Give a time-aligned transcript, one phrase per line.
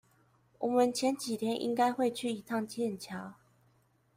[0.57, 3.35] 我們前幾天應該會去一趟劍橋